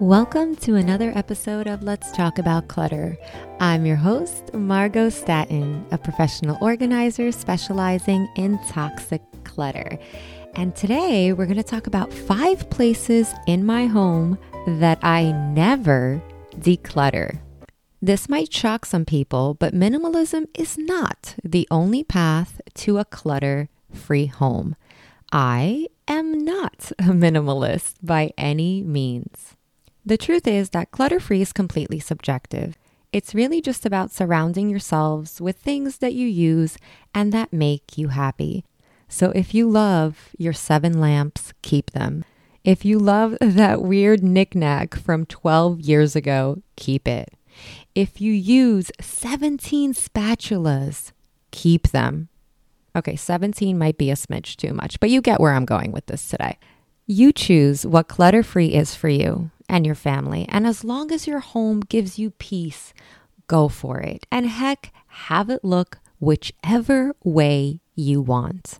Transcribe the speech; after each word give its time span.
Welcome 0.00 0.56
to 0.56 0.76
another 0.76 1.12
episode 1.14 1.66
of 1.66 1.82
Let's 1.82 2.10
Talk 2.12 2.38
About 2.38 2.68
Clutter. 2.68 3.18
I'm 3.60 3.84
your 3.84 3.96
host, 3.96 4.54
Margo 4.54 5.10
Staton, 5.10 5.84
a 5.90 5.98
professional 5.98 6.56
organizer 6.62 7.30
specializing 7.30 8.26
in 8.34 8.58
toxic 8.68 9.20
clutter. 9.44 9.98
And 10.54 10.74
today 10.74 11.34
we're 11.34 11.44
going 11.44 11.58
to 11.58 11.62
talk 11.62 11.86
about 11.86 12.14
five 12.14 12.70
places 12.70 13.34
in 13.46 13.66
my 13.66 13.84
home 13.84 14.38
that 14.66 14.98
I 15.02 15.32
never 15.32 16.22
declutter. 16.56 17.38
This 18.00 18.26
might 18.26 18.54
shock 18.54 18.86
some 18.86 19.04
people, 19.04 19.52
but 19.52 19.74
minimalism 19.74 20.46
is 20.54 20.78
not 20.78 21.34
the 21.44 21.68
only 21.70 22.04
path 22.04 22.58
to 22.76 22.96
a 22.96 23.04
clutter 23.04 23.68
free 23.92 24.26
home. 24.26 24.76
I 25.30 25.88
am 26.08 26.42
not 26.42 26.90
a 26.98 27.12
minimalist 27.12 27.96
by 28.02 28.32
any 28.38 28.82
means. 28.82 29.56
The 30.04 30.16
truth 30.16 30.46
is 30.46 30.70
that 30.70 30.90
clutter 30.90 31.20
free 31.20 31.42
is 31.42 31.52
completely 31.52 32.00
subjective. 32.00 32.76
It's 33.12 33.34
really 33.34 33.60
just 33.60 33.84
about 33.84 34.12
surrounding 34.12 34.70
yourselves 34.70 35.40
with 35.40 35.56
things 35.56 35.98
that 35.98 36.14
you 36.14 36.26
use 36.26 36.78
and 37.14 37.32
that 37.32 37.52
make 37.52 37.98
you 37.98 38.08
happy. 38.08 38.64
So 39.08 39.30
if 39.32 39.52
you 39.54 39.68
love 39.68 40.30
your 40.38 40.52
seven 40.52 41.00
lamps, 41.00 41.52
keep 41.62 41.90
them. 41.90 42.24
If 42.64 42.84
you 42.84 42.98
love 42.98 43.36
that 43.40 43.82
weird 43.82 44.22
knickknack 44.22 44.94
from 44.94 45.26
12 45.26 45.80
years 45.80 46.16
ago, 46.16 46.62
keep 46.76 47.06
it. 47.06 47.34
If 47.94 48.20
you 48.20 48.32
use 48.32 48.90
17 49.00 49.92
spatulas, 49.92 51.12
keep 51.50 51.88
them. 51.88 52.28
Okay, 52.96 53.16
17 53.16 53.76
might 53.76 53.98
be 53.98 54.10
a 54.10 54.14
smidge 54.14 54.56
too 54.56 54.72
much, 54.72 54.98
but 54.98 55.10
you 55.10 55.20
get 55.20 55.40
where 55.40 55.52
I'm 55.52 55.64
going 55.64 55.92
with 55.92 56.06
this 56.06 56.28
today. 56.28 56.58
You 57.06 57.32
choose 57.32 57.84
what 57.84 58.08
clutter 58.08 58.42
free 58.42 58.68
is 58.68 58.94
for 58.94 59.08
you 59.08 59.50
and 59.70 59.86
your 59.86 59.94
family. 59.94 60.44
And 60.48 60.66
as 60.66 60.84
long 60.84 61.10
as 61.12 61.26
your 61.26 61.40
home 61.40 61.80
gives 61.80 62.18
you 62.18 62.32
peace, 62.32 62.92
go 63.46 63.68
for 63.68 64.00
it. 64.00 64.26
And 64.30 64.46
heck, 64.46 64.92
have 65.06 65.48
it 65.48 65.64
look 65.64 65.98
whichever 66.18 67.14
way 67.24 67.80
you 67.94 68.20
want. 68.20 68.78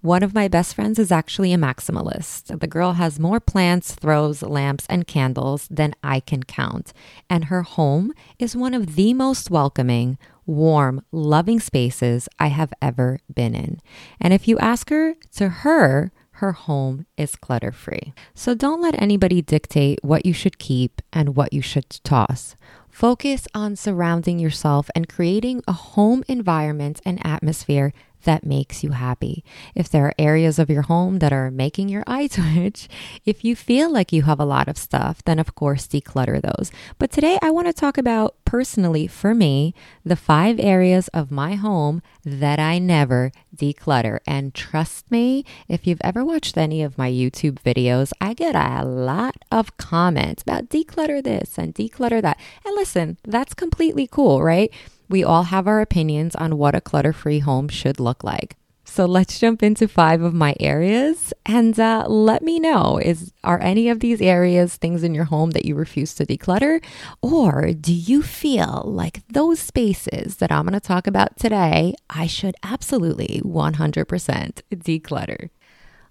One 0.00 0.22
of 0.22 0.34
my 0.34 0.46
best 0.48 0.74
friends 0.74 0.98
is 0.98 1.10
actually 1.10 1.52
a 1.52 1.58
maximalist. 1.58 2.60
The 2.60 2.66
girl 2.66 2.92
has 2.94 3.18
more 3.18 3.40
plants, 3.40 3.94
throws, 3.94 4.42
lamps, 4.42 4.86
and 4.88 5.06
candles 5.06 5.66
than 5.70 5.94
I 6.02 6.20
can 6.20 6.44
count. 6.44 6.92
And 7.28 7.46
her 7.46 7.62
home 7.62 8.12
is 8.38 8.54
one 8.54 8.74
of 8.74 8.94
the 8.94 9.12
most 9.14 9.50
welcoming, 9.50 10.18
warm, 10.44 11.04
loving 11.10 11.58
spaces 11.58 12.28
I 12.38 12.48
have 12.48 12.72
ever 12.80 13.18
been 13.32 13.54
in. 13.54 13.80
And 14.20 14.32
if 14.32 14.46
you 14.46 14.58
ask 14.58 14.90
her, 14.90 15.16
to 15.36 15.48
her, 15.48 16.12
her 16.36 16.52
home 16.52 17.06
is 17.16 17.34
clutter 17.34 17.72
free. 17.72 18.12
So 18.34 18.54
don't 18.54 18.82
let 18.82 19.00
anybody 19.00 19.40
dictate 19.40 19.98
what 20.02 20.26
you 20.26 20.34
should 20.34 20.58
keep 20.58 21.00
and 21.12 21.34
what 21.34 21.52
you 21.52 21.62
should 21.62 21.88
toss. 22.04 22.56
Focus 22.90 23.46
on 23.54 23.76
surrounding 23.76 24.38
yourself 24.38 24.90
and 24.94 25.08
creating 25.08 25.62
a 25.68 25.72
home 25.72 26.24
environment 26.28 27.00
and 27.04 27.24
atmosphere 27.26 27.92
that 28.24 28.44
makes 28.44 28.84
you 28.84 28.90
happy. 28.90 29.44
If 29.74 29.88
there 29.88 30.04
are 30.06 30.14
areas 30.18 30.58
of 30.58 30.68
your 30.68 30.82
home 30.82 31.20
that 31.20 31.32
are 31.32 31.50
making 31.50 31.88
your 31.88 32.04
eye 32.06 32.26
twitch, 32.32 32.88
if 33.24 33.44
you 33.44 33.56
feel 33.56 33.90
like 33.90 34.12
you 34.12 34.22
have 34.22 34.40
a 34.40 34.44
lot 34.44 34.68
of 34.68 34.76
stuff, 34.76 35.24
then 35.24 35.38
of 35.38 35.54
course 35.54 35.86
declutter 35.86 36.40
those. 36.42 36.70
But 36.98 37.10
today 37.10 37.38
I 37.40 37.50
want 37.50 37.66
to 37.68 37.72
talk 37.72 37.96
about 37.96 38.36
personally 38.44 39.06
for 39.06 39.34
me 39.34 39.74
the 40.04 40.16
five 40.16 40.60
areas 40.60 41.08
of 41.08 41.30
my 41.30 41.54
home 41.54 42.02
that 42.26 42.58
I 42.58 42.80
never 42.80 43.30
declutter. 43.54 44.18
And 44.26 44.52
trust 44.52 45.10
me, 45.12 45.44
if 45.68 45.86
you've 45.86 46.00
ever 46.02 46.24
watched 46.24 46.58
any 46.58 46.82
of 46.82 46.98
my 46.98 47.08
YouTube 47.08 47.60
videos, 47.62 48.12
I 48.20 48.34
get 48.34 48.56
a 48.56 48.84
lot 48.84 49.36
of 49.52 49.76
comments 49.76 50.42
about 50.42 50.68
declutter 50.68 51.22
this 51.22 51.56
and 51.56 51.72
declutter 51.72 52.20
that. 52.20 52.38
And 52.64 52.74
listen, 52.74 53.16
that's 53.22 53.54
completely 53.54 54.08
cool, 54.08 54.42
right? 54.42 54.72
We 55.08 55.22
all 55.22 55.44
have 55.44 55.68
our 55.68 55.80
opinions 55.80 56.34
on 56.34 56.58
what 56.58 56.74
a 56.74 56.80
clutter 56.80 57.12
free 57.12 57.38
home 57.38 57.68
should 57.68 58.00
look 58.00 58.24
like. 58.24 58.56
So 58.88 59.04
let's 59.04 59.38
jump 59.38 59.62
into 59.62 59.88
five 59.88 60.22
of 60.22 60.32
my 60.32 60.54
areas 60.58 61.34
and 61.44 61.78
uh, 61.78 62.06
let 62.08 62.42
me 62.42 62.58
know 62.58 62.98
is 62.98 63.32
are 63.44 63.60
any 63.60 63.90
of 63.90 64.00
these 64.00 64.22
areas 64.22 64.76
things 64.76 65.02
in 65.02 65.12
your 65.12 65.24
home 65.24 65.50
that 65.50 65.66
you 65.66 65.74
refuse 65.74 66.14
to 66.14 66.24
declutter 66.24 66.82
or 67.20 67.72
do 67.72 67.92
you 67.92 68.22
feel 68.22 68.84
like 68.86 69.26
those 69.28 69.58
spaces 69.58 70.36
that 70.36 70.50
I'm 70.50 70.62
going 70.62 70.72
to 70.72 70.80
talk 70.80 71.06
about 71.06 71.36
today 71.36 71.94
I 72.08 72.26
should 72.26 72.54
absolutely 72.62 73.42
100% 73.44 74.62
declutter. 74.74 75.50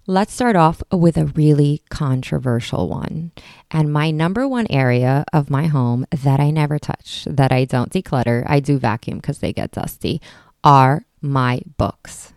Let's 0.06 0.32
start 0.32 0.54
off 0.54 0.82
with 0.92 1.16
a 1.16 1.26
really 1.26 1.82
controversial 1.90 2.88
one. 2.88 3.32
And 3.72 3.92
my 3.92 4.12
number 4.12 4.46
one 4.46 4.68
area 4.70 5.24
of 5.32 5.50
my 5.50 5.66
home 5.66 6.06
that 6.10 6.38
I 6.38 6.52
never 6.52 6.78
touch, 6.78 7.26
that 7.28 7.50
I 7.50 7.64
don't 7.64 7.90
declutter, 7.90 8.44
I 8.46 8.60
do 8.60 8.78
vacuum 8.78 9.18
because 9.18 9.40
they 9.40 9.52
get 9.52 9.72
dusty, 9.72 10.22
are 10.62 11.06
my 11.20 11.62
books. 11.76 12.34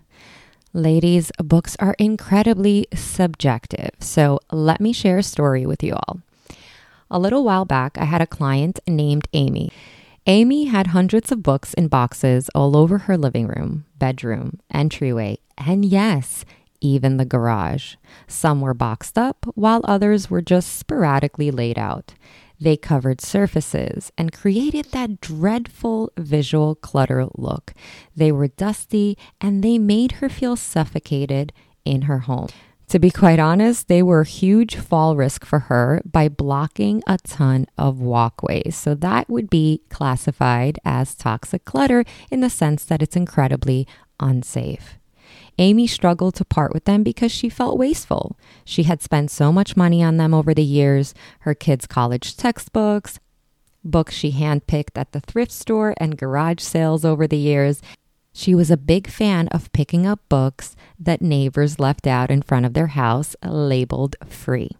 Ladies, 0.79 1.29
books 1.43 1.75
are 1.81 1.93
incredibly 1.99 2.87
subjective. 2.93 3.91
So 3.99 4.39
let 4.49 4.79
me 4.79 4.93
share 4.93 5.17
a 5.17 5.23
story 5.23 5.65
with 5.65 5.83
you 5.83 5.93
all. 5.93 6.21
A 7.11 7.19
little 7.19 7.43
while 7.43 7.65
back, 7.65 7.97
I 7.97 8.05
had 8.05 8.21
a 8.21 8.25
client 8.25 8.79
named 8.87 9.27
Amy. 9.33 9.73
Amy 10.25 10.65
had 10.67 10.87
hundreds 10.87 11.33
of 11.33 11.43
books 11.43 11.73
in 11.73 11.89
boxes 11.89 12.49
all 12.55 12.77
over 12.77 12.99
her 12.99 13.17
living 13.17 13.45
room, 13.45 13.83
bedroom, 13.97 14.61
entryway, 14.71 15.39
and 15.57 15.83
yes, 15.83 16.45
even 16.79 17.17
the 17.17 17.25
garage. 17.25 17.95
Some 18.25 18.61
were 18.61 18.73
boxed 18.73 19.17
up, 19.17 19.45
while 19.55 19.81
others 19.83 20.29
were 20.29 20.41
just 20.41 20.77
sporadically 20.77 21.51
laid 21.51 21.77
out. 21.77 22.13
They 22.59 22.75
covered 22.75 23.21
surfaces 23.21 24.11
and 24.17 24.33
created 24.33 24.91
that 24.91 25.21
dreadful 25.21 26.11
visual 26.17 26.75
clutter 26.75 27.27
look. 27.35 27.73
They 28.15 28.31
were 28.31 28.47
dusty 28.47 29.17
and 29.39 29.63
they 29.63 29.77
made 29.77 30.13
her 30.13 30.29
feel 30.29 30.55
suffocated 30.55 31.53
in 31.85 32.03
her 32.03 32.19
home. 32.19 32.49
To 32.89 32.99
be 32.99 33.11
quite 33.11 33.39
honest, 33.39 33.87
they 33.87 34.01
were 34.01 34.21
a 34.21 34.25
huge 34.25 34.75
fall 34.75 35.15
risk 35.15 35.45
for 35.45 35.59
her 35.59 36.01
by 36.03 36.27
blocking 36.27 37.03
a 37.05 37.19
ton 37.19 37.67
of 37.77 38.01
walkways. 38.01 38.75
So 38.75 38.95
that 38.95 39.29
would 39.29 39.49
be 39.49 39.83
classified 39.89 40.79
as 40.83 41.13
toxic 41.13 41.65
clutter 41.65 42.03
in 42.31 42.39
the 42.41 42.49
sense 42.49 42.83
that 42.85 43.03
it's 43.03 43.15
incredibly 43.15 43.87
unsafe. 44.19 44.98
Amy 45.59 45.85
struggled 45.85 46.35
to 46.35 46.45
part 46.45 46.73
with 46.73 46.85
them 46.85 47.03
because 47.03 47.33
she 47.33 47.49
felt 47.49 47.77
wasteful. 47.77 48.37
She 48.63 48.83
had 48.83 49.01
spent 49.01 49.29
so 49.29 49.51
much 49.51 49.75
money 49.75 50.01
on 50.01 50.15
them 50.15 50.33
over 50.33 50.53
the 50.53 50.63
years 50.63 51.13
her 51.41 51.53
kids' 51.53 51.85
college 51.85 52.37
textbooks, 52.37 53.19
books 53.83 54.15
she 54.15 54.31
handpicked 54.31 54.97
at 54.97 55.11
the 55.11 55.19
thrift 55.19 55.51
store, 55.51 55.93
and 55.97 56.17
garage 56.17 56.61
sales 56.61 57.03
over 57.03 57.27
the 57.27 57.37
years. 57.37 57.81
She 58.31 58.55
was 58.55 58.71
a 58.71 58.77
big 58.77 59.09
fan 59.09 59.49
of 59.49 59.71
picking 59.73 60.07
up 60.07 60.21
books 60.29 60.77
that 60.97 61.21
neighbors 61.21 61.77
left 61.77 62.07
out 62.07 62.31
in 62.31 62.41
front 62.41 62.65
of 62.65 62.73
their 62.73 62.87
house 62.87 63.35
labeled 63.43 64.15
free. 64.25 64.71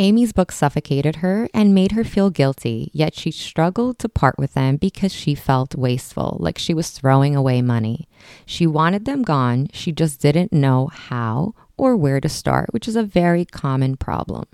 Amy's 0.00 0.32
books 0.32 0.54
suffocated 0.54 1.16
her 1.16 1.48
and 1.52 1.74
made 1.74 1.90
her 1.92 2.04
feel 2.04 2.30
guilty, 2.30 2.88
yet 2.94 3.16
she 3.16 3.32
struggled 3.32 3.98
to 3.98 4.08
part 4.08 4.38
with 4.38 4.54
them 4.54 4.76
because 4.76 5.12
she 5.12 5.34
felt 5.34 5.74
wasteful, 5.74 6.36
like 6.38 6.56
she 6.56 6.72
was 6.72 6.90
throwing 6.90 7.34
away 7.34 7.62
money. 7.62 8.08
She 8.46 8.64
wanted 8.64 9.06
them 9.06 9.22
gone, 9.22 9.66
she 9.72 9.90
just 9.90 10.20
didn't 10.20 10.52
know 10.52 10.86
how 10.86 11.54
or 11.76 11.96
where 11.96 12.20
to 12.20 12.28
start, 12.28 12.72
which 12.72 12.86
is 12.86 12.94
a 12.94 13.02
very 13.02 13.44
common 13.44 13.96
problem. 13.96 14.46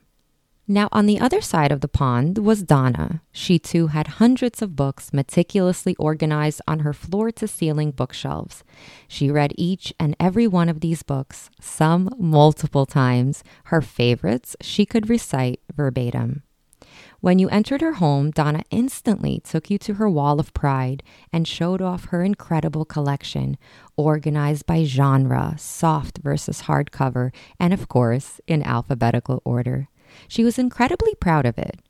Now, 0.67 0.89
on 0.93 1.05
the 1.05 1.21
other 1.21 1.43
side 1.43 1.71
of 1.71 1.83
the 1.83 1.89
pond 1.89 2.39
was 2.39 2.63
Donna. 2.63 3.21
She 3.33 3.59
too 3.59 3.89
had 3.89 4.17
hundreds 4.17 4.63
of 4.63 4.75
books 4.75 5.13
meticulously 5.13 5.95
organized 5.97 6.63
on 6.67 6.79
her 6.79 6.95
floor 6.95 7.31
to 7.33 7.47
ceiling 7.47 7.91
bookshelves. 7.91 8.65
She 9.07 9.31
read 9.31 9.53
each 9.59 9.93
and 10.01 10.17
every 10.19 10.47
one 10.47 10.71
of 10.71 10.81
these 10.81 11.03
books, 11.03 11.51
some 11.61 12.09
multiple 12.17 12.87
times. 12.87 13.45
Her 13.65 13.83
favorites 13.83 14.57
she 14.63 14.87
could 14.87 15.11
recite 15.11 15.61
verbatim. 15.75 16.45
When 17.21 17.39
you 17.39 17.51
entered 17.51 17.83
her 17.83 17.95
home, 17.95 18.31
Donna 18.31 18.63
instantly 18.71 19.41
took 19.45 19.69
you 19.69 19.77
to 19.79 19.95
her 19.95 20.09
wall 20.09 20.41
of 20.41 20.55
pride 20.55 21.03
and 21.31 21.47
showed 21.47 21.83
off 21.83 22.07
her 22.07 22.23
incredible 22.23 22.87
collection, 22.87 23.59
organized 23.97 24.65
by 24.65 24.85
genre, 24.85 25.57
soft 25.59 26.21
versus 26.23 26.63
hardcover, 26.63 27.35
and 27.61 27.75
of 27.75 27.89
course, 27.89 28.41
in 28.47 28.63
alphabetical 28.63 29.43
order. 29.45 29.89
She 30.29 30.45
was 30.45 30.59
incredibly 30.59 31.15
proud 31.15 31.47
of 31.47 31.59
it. 31.59 31.81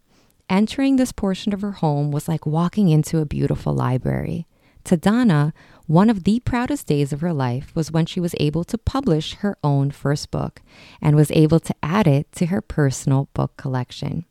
Entering 0.48 0.96
this 0.96 1.12
portion 1.12 1.52
of 1.52 1.62
her 1.62 1.72
home 1.72 2.10
was 2.10 2.28
like 2.28 2.46
walking 2.46 2.88
into 2.88 3.18
a 3.18 3.26
beautiful 3.26 3.74
library. 3.74 4.46
To 4.84 4.96
Donna, 4.96 5.54
one 5.86 6.10
of 6.10 6.24
the 6.24 6.40
proudest 6.40 6.86
days 6.86 7.12
of 7.12 7.22
her 7.22 7.32
life 7.32 7.74
was 7.74 7.90
when 7.90 8.04
she 8.04 8.20
was 8.20 8.34
able 8.38 8.64
to 8.64 8.76
publish 8.76 9.34
her 9.36 9.56
own 9.64 9.90
first 9.90 10.30
book 10.30 10.60
and 11.00 11.16
was 11.16 11.30
able 11.30 11.60
to 11.60 11.74
add 11.82 12.06
it 12.06 12.30
to 12.32 12.46
her 12.46 12.60
personal 12.60 13.28
book 13.32 13.56
collection. 13.56 14.26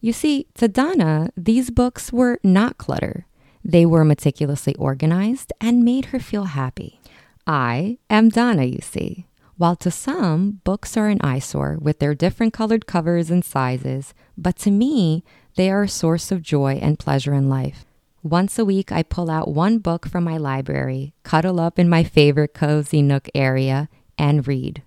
You 0.00 0.12
see, 0.12 0.46
to 0.54 0.68
Donna, 0.68 1.30
these 1.36 1.70
books 1.70 2.12
were 2.12 2.38
not 2.44 2.76
clutter. 2.76 3.26
They 3.64 3.86
were 3.86 4.04
meticulously 4.04 4.74
organized 4.74 5.52
and 5.60 5.82
made 5.82 6.06
her 6.06 6.20
feel 6.20 6.44
happy. 6.44 7.00
I 7.46 7.98
am 8.10 8.28
Donna, 8.28 8.64
you 8.64 8.80
see. 8.82 9.26
While 9.56 9.76
to 9.76 9.90
some, 9.90 10.60
books 10.64 10.96
are 10.96 11.08
an 11.08 11.20
eyesore 11.20 11.78
with 11.80 12.00
their 12.00 12.14
different 12.14 12.52
colored 12.52 12.86
covers 12.86 13.30
and 13.30 13.44
sizes, 13.44 14.12
but 14.36 14.56
to 14.58 14.70
me, 14.70 15.22
they 15.56 15.70
are 15.70 15.84
a 15.84 15.88
source 15.88 16.32
of 16.32 16.42
joy 16.42 16.80
and 16.82 16.98
pleasure 16.98 17.34
in 17.34 17.48
life. 17.48 17.84
Once 18.22 18.58
a 18.58 18.64
week, 18.64 18.90
I 18.90 19.04
pull 19.04 19.30
out 19.30 19.54
one 19.54 19.78
book 19.78 20.08
from 20.08 20.24
my 20.24 20.38
library, 20.38 21.14
cuddle 21.22 21.60
up 21.60 21.78
in 21.78 21.88
my 21.88 22.02
favorite 22.02 22.54
cozy 22.54 23.00
nook 23.00 23.28
area, 23.34 23.88
and 24.18 24.48
read. 24.48 24.82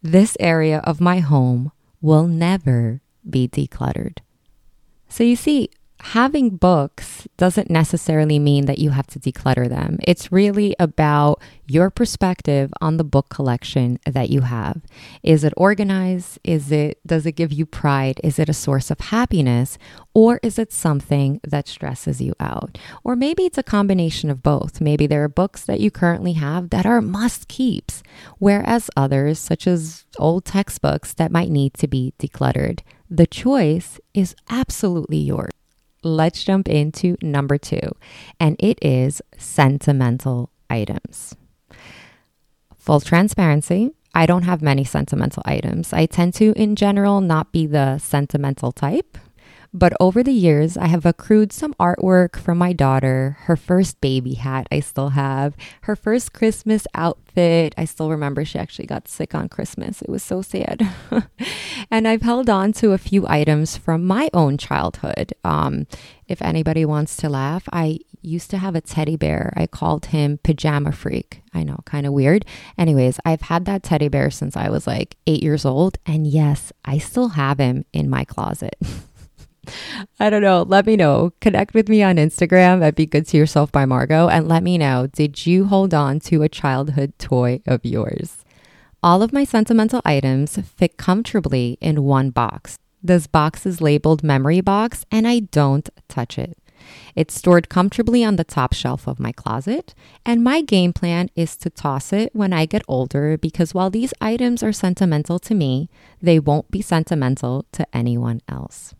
This 0.00 0.36
area 0.40 0.78
of 0.84 1.00
my 1.00 1.18
home 1.18 1.72
will 2.00 2.26
never 2.26 3.02
be 3.28 3.48
decluttered. 3.48 4.18
So 5.08 5.24
you 5.24 5.36
see, 5.36 5.68
having 6.02 6.50
books 6.50 7.28
doesn't 7.36 7.70
necessarily 7.70 8.40
mean 8.40 8.66
that 8.66 8.80
you 8.80 8.90
have 8.90 9.06
to 9.06 9.20
declutter 9.20 9.68
them. 9.68 9.98
It's 10.02 10.32
really 10.32 10.74
about 10.80 11.40
your 11.68 11.90
perspective 11.90 12.72
on 12.80 12.96
the 12.96 13.04
book 13.04 13.28
collection 13.28 14.00
that 14.04 14.28
you 14.28 14.40
have. 14.40 14.82
Is 15.22 15.44
it 15.44 15.54
organized? 15.56 16.40
Is 16.42 16.72
it 16.72 16.98
does 17.06 17.24
it 17.24 17.32
give 17.32 17.52
you 17.52 17.66
pride? 17.66 18.20
Is 18.24 18.40
it 18.40 18.48
a 18.48 18.52
source 18.52 18.90
of 18.90 18.98
happiness 18.98 19.78
or 20.12 20.40
is 20.42 20.58
it 20.58 20.72
something 20.72 21.40
that 21.44 21.68
stresses 21.68 22.20
you 22.20 22.34
out? 22.40 22.78
Or 23.04 23.14
maybe 23.14 23.44
it's 23.44 23.56
a 23.56 23.62
combination 23.62 24.28
of 24.28 24.42
both. 24.42 24.80
Maybe 24.80 25.06
there 25.06 25.22
are 25.22 25.28
books 25.28 25.64
that 25.66 25.80
you 25.80 25.92
currently 25.92 26.32
have 26.32 26.70
that 26.70 26.84
are 26.84 27.00
must 27.00 27.46
keeps, 27.46 28.02
whereas 28.38 28.90
others 28.96 29.38
such 29.38 29.68
as 29.68 30.04
old 30.18 30.44
textbooks 30.44 31.14
that 31.14 31.30
might 31.30 31.50
need 31.50 31.74
to 31.74 31.86
be 31.86 32.12
decluttered. 32.18 32.80
The 33.08 33.26
choice 33.26 34.00
is 34.12 34.34
absolutely 34.50 35.18
yours 35.18 35.52
let's 36.02 36.42
jump 36.42 36.68
into 36.68 37.16
number 37.22 37.58
two, 37.58 37.94
and 38.40 38.56
it 38.58 38.78
is 38.82 39.22
sentimental 39.38 40.50
items. 40.68 41.34
Full 42.76 43.00
transparency, 43.00 43.90
I 44.14 44.26
don't 44.26 44.42
have 44.42 44.60
many 44.60 44.84
sentimental 44.84 45.42
items. 45.46 45.92
I 45.92 46.06
tend 46.06 46.34
to, 46.34 46.52
in 46.52 46.76
general, 46.76 47.20
not 47.20 47.52
be 47.52 47.66
the 47.66 47.98
sentimental 47.98 48.72
type. 48.72 49.16
But 49.74 49.94
over 50.00 50.22
the 50.22 50.32
years, 50.32 50.76
I 50.76 50.86
have 50.88 51.06
accrued 51.06 51.50
some 51.50 51.72
artwork 51.74 52.36
from 52.36 52.58
my 52.58 52.74
daughter, 52.74 53.38
her 53.42 53.56
first 53.56 54.02
baby 54.02 54.34
hat, 54.34 54.66
I 54.70 54.80
still 54.80 55.10
have, 55.10 55.56
her 55.82 55.96
first 55.96 56.34
Christmas 56.34 56.86
outfit. 56.94 57.74
I 57.78 57.86
still 57.86 58.10
remember 58.10 58.44
she 58.44 58.58
actually 58.58 58.84
got 58.86 59.08
sick 59.08 59.34
on 59.34 59.48
Christmas. 59.48 60.02
It 60.02 60.10
was 60.10 60.22
so 60.22 60.42
sad. 60.42 60.86
and 61.92 62.08
I've 62.08 62.22
held 62.22 62.48
on 62.48 62.72
to 62.74 62.92
a 62.92 62.98
few 62.98 63.28
items 63.28 63.76
from 63.76 64.06
my 64.06 64.30
own 64.32 64.56
childhood. 64.56 65.34
Um, 65.44 65.86
if 66.26 66.40
anybody 66.40 66.86
wants 66.86 67.18
to 67.18 67.28
laugh, 67.28 67.68
I 67.70 67.98
used 68.22 68.48
to 68.50 68.58
have 68.58 68.74
a 68.74 68.80
teddy 68.80 69.16
bear. 69.16 69.52
I 69.56 69.66
called 69.66 70.06
him 70.06 70.38
Pajama 70.42 70.92
Freak. 70.92 71.42
I 71.52 71.64
know, 71.64 71.80
kind 71.84 72.06
of 72.06 72.14
weird. 72.14 72.46
Anyways, 72.78 73.20
I've 73.26 73.42
had 73.42 73.66
that 73.66 73.82
teddy 73.82 74.08
bear 74.08 74.30
since 74.30 74.56
I 74.56 74.70
was 74.70 74.86
like 74.86 75.16
eight 75.26 75.42
years 75.42 75.66
old. 75.66 75.98
And 76.06 76.26
yes, 76.26 76.72
I 76.82 76.96
still 76.96 77.28
have 77.28 77.58
him 77.58 77.84
in 77.92 78.08
my 78.08 78.24
closet. 78.24 78.76
I 80.18 80.30
don't 80.30 80.42
know. 80.42 80.62
Let 80.62 80.86
me 80.86 80.96
know. 80.96 81.34
Connect 81.42 81.74
with 81.74 81.90
me 81.90 82.02
on 82.02 82.16
Instagram 82.16 82.82
at 82.82 82.96
Be 82.96 83.04
Good 83.04 83.26
to 83.28 83.36
Yourself 83.36 83.70
by 83.70 83.84
Margo 83.84 84.28
and 84.28 84.48
let 84.48 84.62
me 84.62 84.78
know 84.78 85.08
did 85.08 85.46
you 85.46 85.66
hold 85.66 85.92
on 85.92 86.20
to 86.20 86.42
a 86.42 86.48
childhood 86.48 87.12
toy 87.18 87.60
of 87.66 87.84
yours? 87.84 88.42
All 89.04 89.20
of 89.20 89.32
my 89.32 89.42
sentimental 89.42 90.00
items 90.04 90.56
fit 90.58 90.96
comfortably 90.96 91.76
in 91.80 92.04
one 92.04 92.30
box. 92.30 92.78
This 93.02 93.26
box 93.26 93.66
is 93.66 93.80
labeled 93.80 94.22
memory 94.22 94.60
box 94.60 95.04
and 95.10 95.26
I 95.26 95.40
don't 95.40 95.90
touch 96.08 96.38
it. 96.38 96.56
It's 97.16 97.34
stored 97.34 97.68
comfortably 97.68 98.22
on 98.22 98.36
the 98.36 98.44
top 98.44 98.72
shelf 98.72 99.08
of 99.08 99.20
my 99.20 99.32
closet, 99.32 99.94
and 100.26 100.42
my 100.42 100.62
game 100.62 100.92
plan 100.92 101.30
is 101.36 101.56
to 101.58 101.70
toss 101.70 102.12
it 102.12 102.34
when 102.34 102.52
I 102.52 102.66
get 102.66 102.82
older 102.88 103.36
because 103.36 103.74
while 103.74 103.90
these 103.90 104.14
items 104.20 104.62
are 104.62 104.72
sentimental 104.72 105.38
to 105.40 105.54
me, 105.54 105.88
they 106.20 106.38
won't 106.38 106.70
be 106.70 106.82
sentimental 106.82 107.66
to 107.72 107.86
anyone 107.92 108.40
else. 108.48 108.94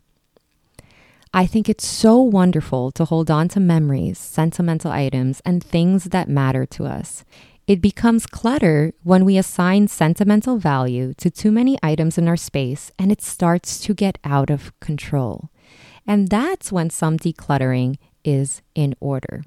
I 1.34 1.46
think 1.46 1.68
it's 1.68 1.86
so 1.86 2.20
wonderful 2.20 2.90
to 2.92 3.04
hold 3.04 3.30
on 3.30 3.48
to 3.48 3.60
memories, 3.60 4.18
sentimental 4.18 4.90
items, 4.90 5.40
and 5.44 5.64
things 5.64 6.04
that 6.04 6.28
matter 6.28 6.66
to 6.66 6.84
us. 6.84 7.24
It 7.72 7.80
becomes 7.80 8.26
clutter 8.26 8.92
when 9.02 9.24
we 9.24 9.38
assign 9.38 9.88
sentimental 9.88 10.58
value 10.58 11.14
to 11.14 11.30
too 11.30 11.50
many 11.50 11.78
items 11.82 12.18
in 12.18 12.28
our 12.28 12.36
space 12.36 12.92
and 12.98 13.10
it 13.10 13.22
starts 13.22 13.80
to 13.80 13.94
get 13.94 14.18
out 14.24 14.50
of 14.50 14.78
control. 14.80 15.48
And 16.06 16.28
that's 16.28 16.70
when 16.70 16.90
some 16.90 17.16
decluttering 17.16 17.96
is 18.24 18.60
in 18.74 18.94
order. 19.00 19.44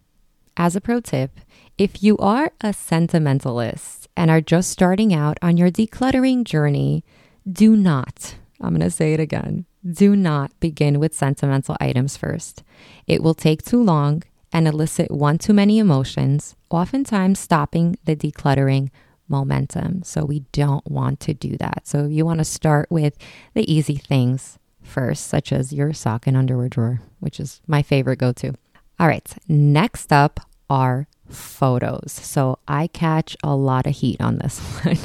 As 0.57 0.75
a 0.75 0.81
pro 0.81 1.01
tip, 1.01 1.39
if 1.77 2.01
you 2.01 2.18
are 2.18 2.51
a 2.62 2.74
sentimentalist 2.74 4.07
and 4.18 4.31
are 4.31 4.42
just 4.42 4.71
starting 4.71 5.13
out 5.13 5.38
on 5.44 5.56
your 5.56 5.69
decluttering 5.69 6.45
journey, 6.45 7.04
do 7.48 7.75
not, 7.75 8.38
I'm 8.60 8.69
going 8.69 8.80
to 8.80 8.89
say 8.89 9.13
it 9.13 9.19
again, 9.19 9.68
do 9.88 10.16
not 10.16 10.60
begin 10.60 11.00
with 11.00 11.13
sentimental 11.13 11.78
items 11.80 12.18
first. 12.18 12.63
It 13.06 13.21
will 13.21 13.36
take 13.36 13.62
too 13.62 13.83
long 13.83 14.24
and 14.56 14.69
elicit 14.69 15.12
one 15.12 15.38
too 15.38 15.52
many 15.52 15.80
emotions, 15.80 16.56
oftentimes 16.69 17.38
stopping 17.40 17.98
the 18.06 18.16
decluttering 18.16 18.90
momentum. 19.28 20.02
So, 20.04 20.24
we 20.24 20.46
don't 20.54 20.90
want 20.90 21.19
to 21.22 21.34
do 21.34 21.57
that. 21.57 21.81
So, 21.84 22.06
you 22.06 22.25
want 22.25 22.40
to 22.40 22.46
start 22.46 22.90
with 22.90 23.18
the 23.54 23.69
easy 23.72 23.98
things 23.98 24.57
first, 24.81 25.28
such 25.28 25.52
as 25.52 25.74
your 25.74 25.92
sock 25.92 26.25
and 26.25 26.38
underwear 26.38 26.69
drawer, 26.69 27.02
which 27.19 27.38
is 27.38 27.60
my 27.68 27.81
favorite 27.81 28.18
go 28.18 28.31
to. 28.31 28.54
All 28.98 29.07
right, 29.07 29.30
next 29.50 30.13
up 30.13 30.40
are 30.69 31.07
photos. 31.30 32.13
So, 32.13 32.57
I 32.66 32.88
catch 32.88 33.36
a 33.44 33.54
lot 33.57 33.86
of 33.86 33.98
heat 33.98 34.22
on 34.22 34.38
this 34.38 34.60
one. 34.86 35.00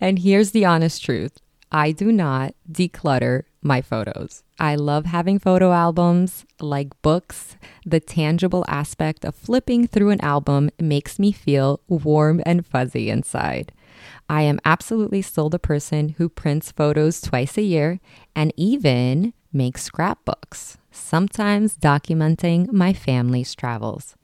and 0.00 0.20
here's 0.20 0.52
the 0.52 0.66
honest 0.66 1.02
truth 1.02 1.40
I 1.72 1.92
do 1.92 2.10
not 2.10 2.54
declutter 2.70 3.44
my 3.62 3.80
photos. 3.80 4.42
I 4.58 4.74
love 4.74 5.06
having 5.06 5.38
photo 5.38 5.72
albums 5.72 6.44
like 6.60 7.00
books. 7.02 7.56
The 7.86 8.00
tangible 8.00 8.64
aspect 8.68 9.24
of 9.24 9.34
flipping 9.34 9.86
through 9.86 10.10
an 10.10 10.20
album 10.20 10.70
makes 10.80 11.18
me 11.18 11.30
feel 11.32 11.80
warm 11.88 12.42
and 12.44 12.66
fuzzy 12.66 13.08
inside. 13.08 13.72
I 14.28 14.42
am 14.42 14.60
absolutely 14.64 15.22
still 15.22 15.50
the 15.50 15.58
person 15.58 16.10
who 16.10 16.28
prints 16.28 16.72
photos 16.72 17.20
twice 17.20 17.56
a 17.58 17.62
year 17.62 18.00
and 18.34 18.52
even 18.56 19.32
makes 19.52 19.82
scrapbooks, 19.82 20.78
sometimes 20.90 21.76
documenting 21.76 22.72
my 22.72 22.92
family's 22.92 23.54
travels. 23.54 24.16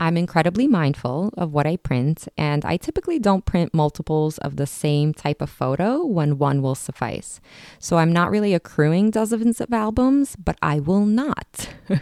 I'm 0.00 0.16
incredibly 0.16 0.68
mindful 0.68 1.34
of 1.36 1.52
what 1.52 1.66
I 1.66 1.76
print, 1.76 2.28
and 2.36 2.64
I 2.64 2.76
typically 2.76 3.18
don't 3.18 3.44
print 3.44 3.74
multiples 3.74 4.38
of 4.38 4.54
the 4.54 4.66
same 4.66 5.12
type 5.12 5.42
of 5.42 5.50
photo 5.50 6.04
when 6.04 6.38
one 6.38 6.62
will 6.62 6.76
suffice. 6.76 7.40
So 7.80 7.98
I'm 7.98 8.12
not 8.12 8.30
really 8.30 8.54
accruing 8.54 9.10
dozens 9.10 9.60
of 9.60 9.72
albums, 9.72 10.36
but 10.36 10.56
I 10.62 10.78
will 10.78 11.04
not. 11.04 11.68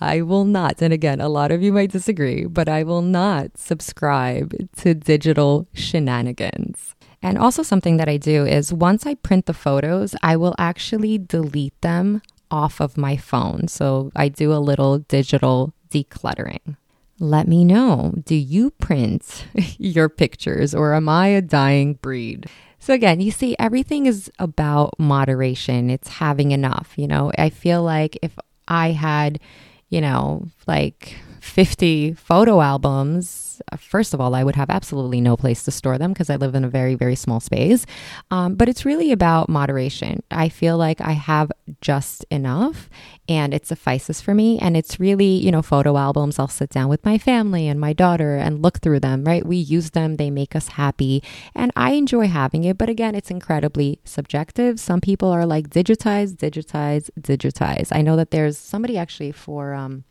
I 0.00 0.22
will 0.22 0.44
not, 0.44 0.80
and 0.80 0.92
again, 0.92 1.20
a 1.20 1.28
lot 1.28 1.50
of 1.50 1.60
you 1.60 1.72
might 1.72 1.90
disagree, 1.90 2.44
but 2.44 2.68
I 2.68 2.84
will 2.84 3.02
not 3.02 3.58
subscribe 3.58 4.54
to 4.76 4.94
digital 4.94 5.66
shenanigans. 5.72 6.94
And 7.20 7.38
also, 7.38 7.62
something 7.62 7.96
that 7.96 8.08
I 8.08 8.18
do 8.18 8.44
is 8.44 8.72
once 8.72 9.06
I 9.06 9.14
print 9.14 9.46
the 9.46 9.54
photos, 9.54 10.14
I 10.22 10.36
will 10.36 10.54
actually 10.58 11.18
delete 11.18 11.80
them 11.80 12.20
off 12.50 12.80
of 12.80 12.98
my 12.98 13.16
phone. 13.16 13.66
So 13.66 14.12
I 14.14 14.28
do 14.28 14.52
a 14.52 14.60
little 14.60 14.98
digital 14.98 15.72
decluttering 15.90 16.76
let 17.18 17.48
me 17.48 17.64
know. 17.64 18.14
Do 18.24 18.34
you 18.34 18.70
print 18.70 19.46
your 19.78 20.08
pictures 20.08 20.74
or 20.74 20.94
am 20.94 21.08
I 21.08 21.28
a 21.28 21.42
dying 21.42 21.94
breed? 21.94 22.46
So, 22.78 22.92
again, 22.92 23.20
you 23.20 23.30
see, 23.30 23.56
everything 23.58 24.06
is 24.06 24.30
about 24.38 24.98
moderation. 24.98 25.88
It's 25.88 26.08
having 26.08 26.50
enough. 26.50 26.92
You 26.96 27.08
know, 27.08 27.32
I 27.38 27.48
feel 27.48 27.82
like 27.82 28.18
if 28.20 28.38
I 28.68 28.90
had, 28.90 29.40
you 29.88 30.02
know, 30.02 30.48
like 30.66 31.16
50 31.44 32.14
photo 32.14 32.60
albums, 32.60 33.60
first 33.78 34.14
of 34.14 34.20
all, 34.20 34.34
I 34.34 34.42
would 34.42 34.56
have 34.56 34.70
absolutely 34.70 35.20
no 35.20 35.36
place 35.36 35.62
to 35.64 35.70
store 35.70 35.98
them 35.98 36.12
because 36.12 36.30
I 36.30 36.36
live 36.36 36.54
in 36.54 36.64
a 36.64 36.68
very, 36.68 36.94
very 36.94 37.14
small 37.14 37.38
space. 37.38 37.86
Um, 38.30 38.54
but 38.54 38.68
it's 38.68 38.84
really 38.84 39.12
about 39.12 39.48
moderation. 39.48 40.22
I 40.30 40.48
feel 40.48 40.76
like 40.78 41.00
I 41.00 41.12
have 41.12 41.52
just 41.80 42.24
enough 42.30 42.88
and 43.28 43.54
it 43.54 43.66
suffices 43.66 44.20
for 44.20 44.34
me. 44.34 44.58
And 44.58 44.76
it's 44.76 44.98
really, 44.98 45.26
you 45.26 45.52
know, 45.52 45.62
photo 45.62 45.96
albums. 45.96 46.38
I'll 46.38 46.48
sit 46.48 46.70
down 46.70 46.88
with 46.88 47.04
my 47.04 47.18
family 47.18 47.68
and 47.68 47.78
my 47.78 47.92
daughter 47.92 48.36
and 48.36 48.62
look 48.62 48.78
through 48.80 49.00
them, 49.00 49.24
right? 49.24 49.46
We 49.46 49.56
use 49.56 49.90
them, 49.90 50.16
they 50.16 50.30
make 50.30 50.56
us 50.56 50.68
happy. 50.68 51.22
And 51.54 51.70
I 51.76 51.92
enjoy 51.92 52.26
having 52.28 52.64
it. 52.64 52.78
But 52.78 52.88
again, 52.88 53.14
it's 53.14 53.30
incredibly 53.30 54.00
subjective. 54.04 54.80
Some 54.80 55.00
people 55.00 55.28
are 55.28 55.46
like, 55.46 55.68
digitize, 55.68 56.34
digitize, 56.34 57.10
digitize. 57.20 57.88
I 57.92 58.02
know 58.02 58.16
that 58.16 58.30
there's 58.30 58.58
somebody 58.58 58.98
actually 58.98 59.32
for, 59.32 59.74
um, 59.74 60.04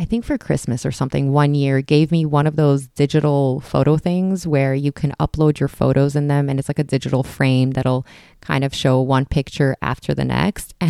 I 0.00 0.04
think 0.04 0.24
for 0.24 0.38
Christmas 0.38 0.86
or 0.86 0.92
something, 0.92 1.32
one 1.32 1.56
year 1.56 1.80
gave 1.82 2.12
me 2.12 2.24
one 2.24 2.46
of 2.46 2.54
those 2.54 2.86
digital 2.86 3.58
photo 3.60 3.96
things 3.96 4.46
where 4.46 4.72
you 4.72 4.92
can 4.92 5.12
upload 5.18 5.58
your 5.58 5.68
photos 5.68 6.14
in 6.14 6.28
them 6.28 6.48
and 6.48 6.58
it's 6.58 6.68
like 6.68 6.78
a 6.78 6.84
digital 6.84 7.24
frame 7.24 7.72
that'll 7.72 8.06
kind 8.40 8.62
of 8.62 8.72
show 8.72 9.00
one 9.00 9.26
picture 9.26 9.76
after 9.82 10.14
the 10.14 10.24
next. 10.24 10.74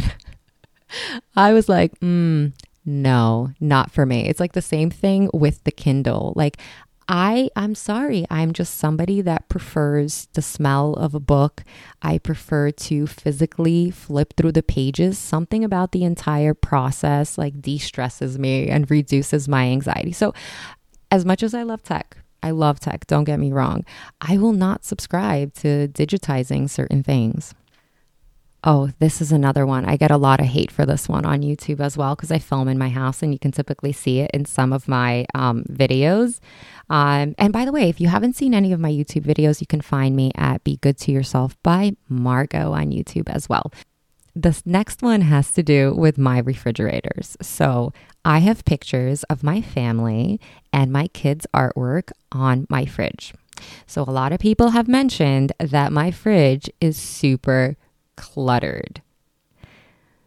And 0.91 1.23
I 1.37 1.53
was 1.53 1.69
like, 1.69 1.99
mm, 2.01 2.51
no, 2.87 3.51
not 3.61 3.91
for 3.91 4.07
me. 4.07 4.27
It's 4.27 4.41
like 4.41 4.53
the 4.53 4.63
same 4.63 4.91
thing 4.91 5.29
with 5.35 5.63
the 5.65 5.71
Kindle. 5.71 6.33
Like, 6.35 6.57
I 7.09 7.49
I'm 7.57 7.75
sorry. 7.75 8.27
I'm 8.31 8.53
just 8.53 8.75
somebody 8.77 9.23
that 9.23 9.49
prefers 9.49 10.29
the 10.35 10.43
smell 10.43 10.93
of 10.95 11.15
a 11.15 11.21
book. 11.21 11.65
I 12.03 12.19
prefer 12.19 12.71
to 12.71 13.07
physically 13.07 13.91
flip 13.91 14.35
through 14.37 14.53
the 14.53 14.63
pages. 14.63 15.19
Something 15.19 15.65
about 15.65 15.93
the 15.93 16.05
entire 16.05 16.53
process 16.53 17.39
like 17.39 17.63
de-stresses 17.63 18.39
me 18.39 18.69
and 18.69 18.91
reduces 18.91 19.49
my 19.49 19.69
anxiety. 19.69 20.13
So 20.13 20.35
as 21.11 21.25
much 21.25 21.43
as 21.43 21.55
I 21.55 21.63
love 21.63 21.83
tech, 21.83 22.19
I 22.43 22.51
love 22.51 22.79
tech, 22.79 23.07
don't 23.07 23.25
get 23.25 23.41
me 23.41 23.53
wrong. 23.53 23.85
I 24.21 24.37
will 24.37 24.53
not 24.53 24.85
subscribe 24.85 25.55
to 25.55 25.89
digitizing 25.89 26.69
certain 26.69 27.03
things. 27.03 27.55
Oh, 28.65 28.91
this 28.99 29.21
is 29.21 29.31
another 29.31 29.65
one. 29.65 29.85
I 29.85 29.97
get 29.97 30.11
a 30.11 30.17
lot 30.17 30.41
of 30.41 30.47
hate 30.47 30.73
for 30.73 30.85
this 30.85 31.09
one 31.09 31.25
on 31.25 31.43
YouTube 31.43 31.79
as 31.79 31.97
well 31.97 32.17
because 32.17 32.33
I 32.33 32.41
film 32.41 32.67
in 32.67 32.77
my 32.77 32.89
house 32.89 33.23
and 33.23 33.33
you 33.33 33.39
can 33.39 33.53
typically 33.53 33.93
see 33.93 34.19
it 34.19 34.33
in 34.35 34.47
some 34.47 34.73
of 34.73 34.89
my 34.89 35.27
um, 35.33 35.63
videos. 35.71 36.41
Um, 36.91 37.37
and 37.39 37.53
by 37.53 37.65
the 37.65 37.71
way, 37.71 37.89
if 37.89 38.01
you 38.01 38.09
haven't 38.09 38.35
seen 38.35 38.55
any 38.55 38.73
of 38.73 38.81
my 38.81 38.91
YouTube 38.91 39.23
videos, 39.23 39.61
you 39.61 39.67
can 39.69 39.81
find 39.81 40.17
me 40.17 40.33
at 40.35 40.65
Be 40.65 40.77
Good 40.79 40.99
to 40.99 41.13
Yourself 41.13 41.57
by 41.63 41.93
Margo 42.09 42.73
on 42.73 42.91
YouTube 42.91 43.29
as 43.29 43.49
well. 43.49 43.71
This 44.35 44.67
next 44.67 45.03
one 45.03 45.21
has 45.21 45.53
to 45.53 45.63
do 45.63 45.95
with 45.95 46.19
my 46.19 46.39
refrigerators. 46.39 47.37
So 47.41 47.93
I 48.25 48.41
have 48.41 48.65
pictures 48.65 49.23
of 49.25 49.45
my 49.45 49.61
family 49.63 50.41
and 50.73 50.93
my 50.93 51.07
kids' 51.09 51.47
artwork 51.55 52.11
on 52.33 52.67
my 52.69 52.87
fridge. 52.87 53.35
So 53.87 54.03
a 54.03 54.11
lot 54.11 54.33
of 54.33 54.41
people 54.41 54.71
have 54.71 54.89
mentioned 54.89 55.53
that 55.59 55.93
my 55.93 56.11
fridge 56.11 56.69
is 56.81 56.97
super 56.97 57.77
cluttered. 58.19 59.01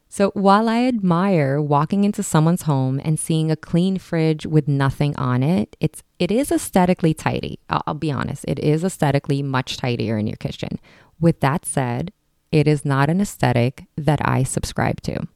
So 0.07 0.31
while 0.31 0.67
I 0.67 0.87
admire 0.87 1.61
walking 1.61 2.03
into 2.03 2.23
someone's 2.23 2.63
home 2.63 2.99
and 3.03 3.19
seeing 3.19 3.49
a 3.49 3.55
clean 3.55 3.97
fridge 3.97 4.45
with 4.45 4.67
nothing 4.67 5.15
on 5.15 5.43
it, 5.43 5.75
it's 5.79 6.03
it 6.19 6.31
is 6.31 6.51
aesthetically 6.51 7.13
tidy. 7.13 7.59
I'll, 7.69 7.83
I'll, 7.87 7.93
be 7.93 8.11
honest, 8.11 8.45
it 8.47 8.59
is 8.59 8.83
aesthetically 8.83 9.41
much 9.41 9.77
tidier 9.77 10.17
in 10.17 10.27
your 10.27 10.37
kitchen. 10.37 10.79
With 11.19 11.39
that 11.39 11.65
said, 11.65 12.11
it 12.51 12.67
is 12.67 12.83
not 12.83 13.09
an 13.09 13.21
aesthetic 13.21 13.85
that 13.95 14.19
I 14.27 14.43
subscribe 14.43 15.01
to. 15.03 15.27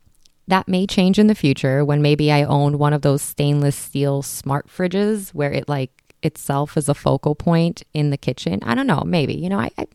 That 0.48 0.68
may 0.68 0.86
change 0.86 1.20
in 1.20 1.28
the 1.28 1.36
future 1.36 1.86
when 1.86 2.02
maybe 2.02 2.32
I 2.32 2.44
own 2.44 2.78
one 2.78 2.94
of 2.94 3.02
those 3.02 3.22
stainless 3.22 3.76
steel 3.76 4.22
smart 4.22 4.68
fridges 4.68 5.30
where 5.30 5.52
it 5.52 5.70
like 5.70 5.92
itself 6.22 6.76
is 6.76 6.90
a 6.90 6.94
focal 6.94 7.36
point 7.36 7.84
in 7.94 8.10
the 8.10 8.18
kitchen. 8.18 8.60
I 8.64 8.76
don't 8.76 8.88
know, 8.88 9.04
maybe. 9.06 9.36
You 9.36 9.50
know, 9.50 9.60
I, 9.60 9.72
I 9.78 9.88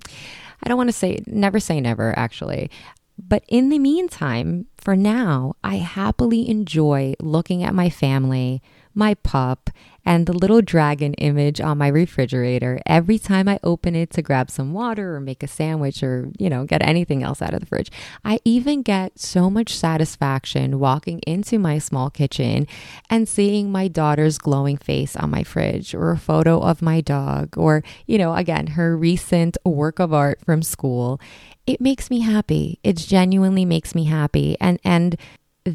I 0.62 0.68
don't 0.68 0.76
want 0.76 0.88
to 0.88 0.96
say 0.96 1.18
never 1.26 1.60
say 1.60 1.80
never, 1.80 2.16
actually. 2.18 2.70
But 3.18 3.44
in 3.48 3.68
the 3.68 3.78
meantime, 3.78 4.66
for 4.78 4.96
now, 4.96 5.54
I 5.62 5.76
happily 5.76 6.48
enjoy 6.48 7.14
looking 7.20 7.62
at 7.62 7.74
my 7.74 7.90
family, 7.90 8.62
my 8.94 9.14
pup, 9.14 9.70
and 10.04 10.26
the 10.26 10.32
little 10.32 10.62
dragon 10.62 11.14
image 11.14 11.60
on 11.60 11.78
my 11.78 11.88
refrigerator 11.88 12.80
every 12.86 13.18
time 13.18 13.48
I 13.48 13.60
open 13.62 13.94
it 13.94 14.10
to 14.12 14.22
grab 14.22 14.50
some 14.50 14.72
water 14.72 15.14
or 15.14 15.20
make 15.20 15.42
a 15.42 15.48
sandwich 15.48 16.02
or, 16.02 16.30
you 16.38 16.48
know, 16.48 16.64
get 16.64 16.82
anything 16.82 17.22
else 17.22 17.42
out 17.42 17.54
of 17.54 17.60
the 17.60 17.66
fridge. 17.66 17.90
I 18.24 18.40
even 18.44 18.82
get 18.82 19.18
so 19.18 19.50
much 19.50 19.74
satisfaction 19.76 20.78
walking 20.78 21.20
into 21.26 21.58
my 21.58 21.78
small 21.78 22.10
kitchen 22.10 22.66
and 23.08 23.28
seeing 23.28 23.70
my 23.70 23.88
daughter's 23.88 24.38
glowing 24.38 24.78
face 24.78 25.16
on 25.16 25.30
my 25.30 25.42
fridge 25.42 25.94
or 25.94 26.10
a 26.10 26.18
photo 26.18 26.60
of 26.60 26.82
my 26.82 27.00
dog 27.00 27.56
or, 27.58 27.84
you 28.06 28.18
know, 28.18 28.34
again, 28.34 28.68
her 28.68 28.96
recent 28.96 29.58
work 29.64 29.98
of 29.98 30.12
art 30.12 30.40
from 30.44 30.62
school 30.62 31.20
it 31.66 31.80
makes 31.80 32.10
me 32.10 32.20
happy. 32.20 32.80
It 32.82 32.96
genuinely 32.96 33.64
makes 33.64 33.94
me 33.94 34.04
happy. 34.04 34.56
And 34.60 34.80
and 34.82 35.16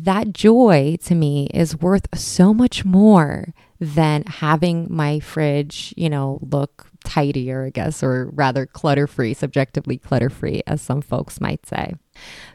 that 0.03 0.33
joy 0.33 0.97
to 1.05 1.15
me 1.15 1.47
is 1.53 1.79
worth 1.79 2.07
so 2.17 2.53
much 2.53 2.85
more 2.85 3.53
than 3.79 4.23
having 4.23 4.87
my 4.89 5.19
fridge, 5.19 5.93
you 5.97 6.09
know, 6.09 6.39
look 6.41 6.87
tidier, 7.03 7.65
I 7.65 7.69
guess, 7.69 8.01
or 8.01 8.29
rather 8.31 8.65
clutter 8.65 9.07
free, 9.07 9.33
subjectively 9.33 9.97
clutter 9.97 10.29
free, 10.29 10.63
as 10.65 10.81
some 10.81 11.01
folks 11.01 11.39
might 11.39 11.65
say. 11.65 11.93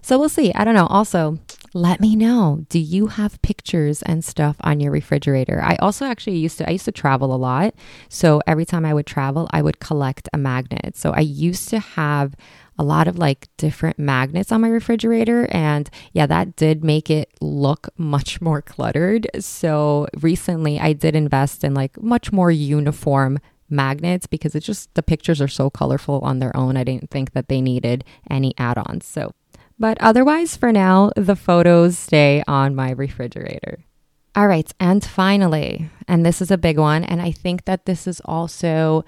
So 0.02 0.18
we'll 0.18 0.28
see. 0.28 0.52
I 0.54 0.64
don't 0.64 0.74
know. 0.74 0.86
Also, 0.86 1.38
let 1.72 2.00
me 2.00 2.16
know. 2.16 2.64
Do 2.68 2.78
you 2.78 3.06
have 3.08 3.40
pictures 3.42 4.02
and 4.02 4.24
stuff 4.24 4.56
on 4.62 4.80
your 4.80 4.90
refrigerator? 4.90 5.62
I 5.62 5.76
also 5.76 6.04
actually 6.04 6.38
used 6.38 6.58
to 6.58 6.68
I 6.68 6.72
used 6.72 6.86
to 6.86 6.92
travel 6.92 7.34
a 7.34 7.36
lot. 7.36 7.74
So 8.08 8.40
every 8.46 8.64
time 8.64 8.84
I 8.84 8.94
would 8.94 9.06
travel, 9.06 9.48
I 9.52 9.62
would 9.62 9.78
collect 9.78 10.28
a 10.32 10.38
magnet. 10.38 10.96
So 10.96 11.12
I 11.12 11.20
used 11.20 11.68
to 11.68 11.78
have 11.78 12.34
a 12.80 12.82
lot 12.82 13.06
of 13.06 13.18
like 13.18 13.46
different 13.58 13.98
magnets 13.98 14.50
on 14.50 14.62
my 14.62 14.68
refrigerator. 14.68 15.46
And 15.50 15.90
yeah, 16.14 16.24
that 16.24 16.56
did 16.56 16.82
make 16.82 17.10
it 17.10 17.30
look 17.42 17.90
much 17.98 18.40
more 18.40 18.62
cluttered. 18.62 19.28
So 19.38 20.08
recently 20.22 20.80
I 20.80 20.94
did 20.94 21.14
invest 21.14 21.62
in 21.62 21.74
like 21.74 22.02
much 22.02 22.32
more 22.32 22.50
uniform 22.50 23.38
magnets 23.68 24.26
because 24.26 24.54
it's 24.54 24.64
just 24.64 24.92
the 24.94 25.02
pictures 25.02 25.42
are 25.42 25.48
so 25.48 25.68
colorful 25.68 26.20
on 26.20 26.38
their 26.38 26.56
own. 26.56 26.78
I 26.78 26.84
didn't 26.84 27.10
think 27.10 27.32
that 27.32 27.48
they 27.48 27.60
needed 27.60 28.02
any 28.30 28.54
add 28.56 28.78
ons. 28.78 29.04
So, 29.04 29.32
but 29.78 29.98
otherwise, 30.00 30.56
for 30.56 30.72
now, 30.72 31.10
the 31.16 31.36
photos 31.36 31.98
stay 31.98 32.42
on 32.48 32.74
my 32.74 32.92
refrigerator. 32.92 33.84
All 34.34 34.48
right. 34.48 34.72
And 34.80 35.04
finally, 35.04 35.90
and 36.08 36.24
this 36.24 36.40
is 36.40 36.50
a 36.50 36.56
big 36.56 36.78
one. 36.78 37.04
And 37.04 37.20
I 37.20 37.30
think 37.30 37.66
that 37.66 37.84
this 37.84 38.06
is 38.06 38.22
also 38.24 39.04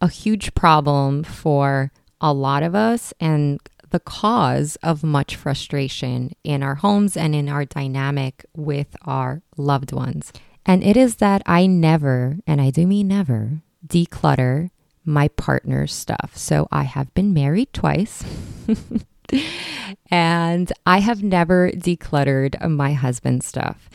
a 0.00 0.08
huge 0.08 0.54
problem 0.54 1.22
for 1.22 1.92
a 2.20 2.32
lot 2.32 2.62
of 2.62 2.74
us 2.74 3.12
and 3.20 3.60
the 3.90 4.00
cause 4.00 4.76
of 4.82 5.04
much 5.04 5.36
frustration 5.36 6.32
in 6.42 6.62
our 6.62 6.76
homes 6.76 7.16
and 7.16 7.34
in 7.34 7.48
our 7.48 7.64
dynamic 7.64 8.44
with 8.54 8.96
our 9.02 9.42
loved 9.56 9.92
ones. 9.92 10.32
And 10.64 10.82
it 10.82 10.96
is 10.96 11.16
that 11.16 11.42
I 11.46 11.66
never, 11.66 12.38
and 12.46 12.60
I 12.60 12.70
do 12.70 12.86
mean 12.86 13.08
never, 13.08 13.62
declutter 13.86 14.70
my 15.04 15.28
partner's 15.28 15.94
stuff. 15.94 16.32
So 16.36 16.66
I 16.72 16.82
have 16.82 17.14
been 17.14 17.32
married 17.32 17.72
twice. 17.72 18.24
and 20.10 20.72
I 20.84 20.98
have 20.98 21.22
never 21.22 21.70
decluttered 21.70 22.68
my 22.68 22.92
husband's 22.92 23.46
stuff. 23.46 23.88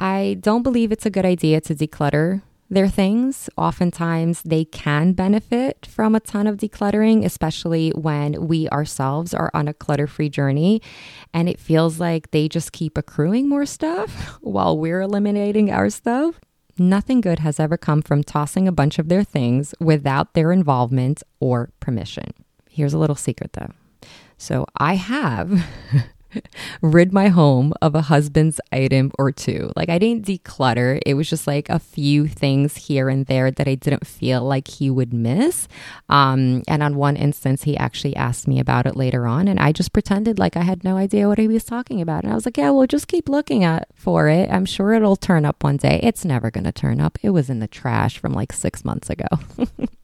I 0.00 0.38
don't 0.40 0.62
believe 0.62 0.90
it's 0.90 1.06
a 1.06 1.10
good 1.10 1.26
idea 1.26 1.60
to 1.62 1.74
declutter 1.74 2.42
their 2.70 2.88
things. 2.88 3.48
Oftentimes, 3.56 4.42
they 4.42 4.64
can 4.64 5.12
benefit 5.12 5.86
from 5.86 6.14
a 6.14 6.20
ton 6.20 6.46
of 6.46 6.56
decluttering, 6.56 7.24
especially 7.24 7.90
when 7.90 8.46
we 8.48 8.68
ourselves 8.70 9.34
are 9.34 9.50
on 9.54 9.68
a 9.68 9.74
clutter 9.74 10.06
free 10.06 10.28
journey 10.28 10.80
and 11.32 11.48
it 11.48 11.60
feels 11.60 12.00
like 12.00 12.30
they 12.30 12.48
just 12.48 12.72
keep 12.72 12.96
accruing 12.96 13.48
more 13.48 13.66
stuff 13.66 14.38
while 14.40 14.78
we're 14.78 15.00
eliminating 15.00 15.70
our 15.70 15.90
stuff. 15.90 16.40
Nothing 16.78 17.20
good 17.20 17.38
has 17.38 17.60
ever 17.60 17.76
come 17.76 18.02
from 18.02 18.24
tossing 18.24 18.66
a 18.66 18.72
bunch 18.72 18.98
of 18.98 19.08
their 19.08 19.22
things 19.22 19.74
without 19.78 20.34
their 20.34 20.50
involvement 20.50 21.22
or 21.38 21.70
permission. 21.78 22.32
Here's 22.68 22.92
a 22.92 22.98
little 22.98 23.16
secret 23.16 23.52
though. 23.52 23.72
So 24.36 24.66
I 24.76 24.94
have 24.94 25.64
rid 26.82 27.12
my 27.12 27.28
home 27.28 27.72
of 27.82 27.94
a 27.94 28.02
husband's 28.02 28.60
item 28.72 29.10
or 29.18 29.32
two. 29.32 29.72
Like 29.76 29.88
I 29.88 29.98
didn't 29.98 30.26
declutter. 30.26 31.00
It 31.06 31.14
was 31.14 31.28
just 31.28 31.46
like 31.46 31.68
a 31.68 31.78
few 31.78 32.26
things 32.26 32.76
here 32.76 33.08
and 33.08 33.26
there 33.26 33.50
that 33.50 33.68
I 33.68 33.74
didn't 33.74 34.06
feel 34.06 34.42
like 34.42 34.68
he 34.68 34.90
would 34.90 35.12
miss. 35.12 35.68
Um, 36.08 36.62
and 36.68 36.82
on 36.82 36.96
one 36.96 37.16
instance, 37.16 37.64
he 37.64 37.76
actually 37.76 38.16
asked 38.16 38.46
me 38.48 38.60
about 38.60 38.86
it 38.86 38.96
later 38.96 39.26
on, 39.26 39.48
and 39.48 39.58
I 39.58 39.72
just 39.72 39.92
pretended 39.92 40.38
like 40.38 40.56
I 40.56 40.62
had 40.62 40.84
no 40.84 40.96
idea 40.96 41.28
what 41.28 41.38
he 41.38 41.48
was 41.48 41.64
talking 41.64 42.00
about. 42.00 42.24
And 42.24 42.32
I 42.32 42.34
was 42.36 42.46
like, 42.46 42.56
"Yeah, 42.56 42.70
well, 42.70 42.86
just 42.86 43.08
keep 43.08 43.28
looking 43.28 43.64
at 43.64 43.88
for 43.94 44.28
it. 44.28 44.50
I'm 44.50 44.66
sure 44.66 44.92
it'll 44.92 45.16
turn 45.16 45.44
up 45.44 45.62
one 45.64 45.76
day. 45.76 46.00
It's 46.02 46.24
never 46.24 46.50
going 46.50 46.64
to 46.64 46.72
turn 46.72 47.00
up. 47.00 47.18
It 47.22 47.30
was 47.30 47.50
in 47.50 47.60
the 47.60 47.68
trash 47.68 48.18
from 48.18 48.32
like 48.32 48.52
six 48.52 48.84
months 48.84 49.10
ago." 49.10 49.26